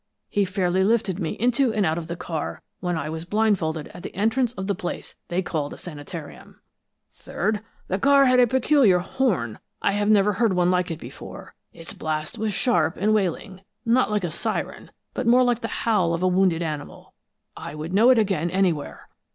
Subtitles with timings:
[0.29, 4.01] He fairly lifted me into and out of the car when I was blindfolded at
[4.01, 6.59] the entrance of the place they called a sanitarium.
[7.13, 11.53] Third, the car had a peculiar horn; I have never heard one like it before.
[11.71, 16.15] Its blast was sharp and wailing, not like a siren, but more like the howl
[16.15, 17.13] of a wounded animal.
[17.55, 19.07] I would know it again, anywhere.